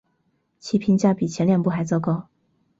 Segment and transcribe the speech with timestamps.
[0.59, 2.27] 其评价比前两部还糟糕。